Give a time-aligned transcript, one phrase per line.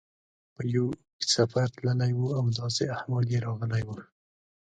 [0.55, 3.89] په یو اوږد سفر تللی و او داسې احوال یې راغلی و.